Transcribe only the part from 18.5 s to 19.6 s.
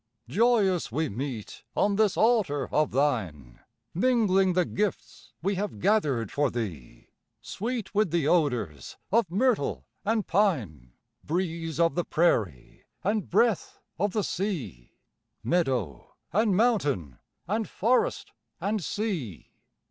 and sea!